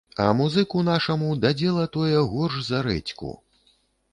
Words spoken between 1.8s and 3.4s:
тое горш за рэдзьку.